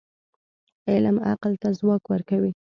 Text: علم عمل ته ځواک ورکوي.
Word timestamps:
علم 0.89 1.15
عمل 1.29 1.53
ته 1.61 1.67
ځواک 1.79 2.03
ورکوي. 2.07 2.51